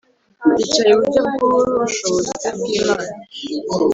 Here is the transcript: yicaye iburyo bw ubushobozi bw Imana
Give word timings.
yicaye 0.57 0.91
iburyo 0.93 1.19
bw 1.27 1.37
ubushobozi 1.47 2.47
bw 2.57 2.65
Imana 2.79 3.09